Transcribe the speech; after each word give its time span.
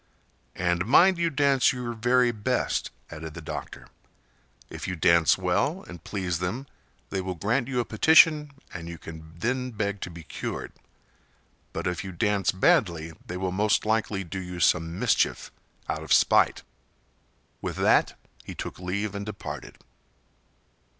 "And 0.55 0.87
mind 0.87 1.19
you 1.19 1.29
dance 1.29 1.71
your 1.71 1.93
very 1.93 2.31
best," 2.31 2.89
added 3.11 3.35
the 3.35 3.39
doctor. 3.41 3.89
"If 4.67 4.87
you 4.87 4.95
dance 4.95 5.37
well 5.37 5.83
and 5.87 6.03
please 6.03 6.39
them 6.39 6.65
they 7.11 7.21
will 7.21 7.35
grant 7.35 7.67
you 7.67 7.79
a 7.79 7.85
petition 7.85 8.49
and 8.73 8.89
you 8.89 8.97
can 8.97 9.35
then 9.37 9.69
beg 9.69 10.01
to 10.01 10.09
be 10.09 10.23
cured; 10.23 10.73
but 11.71 11.85
if 11.85 12.03
you 12.03 12.11
dance 12.11 12.51
badly 12.51 13.13
they 13.27 13.37
will 13.37 13.51
most 13.51 13.85
likely 13.85 14.23
do 14.23 14.39
you 14.39 14.59
some 14.59 14.97
mischief 14.97 15.51
out 15.87 16.01
of 16.01 16.11
spite." 16.11 16.63
With 17.61 17.75
that 17.75 18.17
he 18.43 18.55
took 18.55 18.79
leave 18.79 19.13
and 19.13 19.23
departed. 19.23 19.77